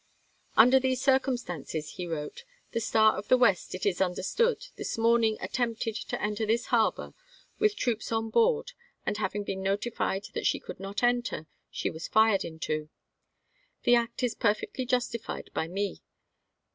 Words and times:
"Under 0.57 0.79
these 0.79 0.99
circumstances," 0.99 1.91
he 1.91 2.07
wrote," 2.07 2.43
the 2.71 2.79
Star 2.79 3.15
of 3.15 3.27
the 3.27 3.37
West, 3.37 3.75
it 3.75 3.85
is 3.85 4.01
understood, 4.01 4.65
this 4.75 4.97
morning 4.97 5.37
at 5.37 5.53
tempted 5.53 5.95
to 5.95 6.19
enter 6.19 6.43
this 6.43 6.65
harbor 6.73 7.13
with 7.59 7.75
troops 7.75 8.11
on 8.11 8.31
board, 8.31 8.71
and 9.05 9.17
having 9.17 9.43
been 9.43 9.61
notified 9.61 10.23
that 10.33 10.47
she 10.47 10.59
could 10.59 10.79
not 10.79 11.03
enter, 11.03 11.45
she 11.69 11.91
was 11.91 12.07
fired 12.07 12.43
into. 12.43 12.89
The 13.83 13.93
act 13.93 14.23
is 14.23 14.33
perfectly 14.33 14.87
justified 14.87 15.51
by 15.53 15.67
me. 15.67 16.01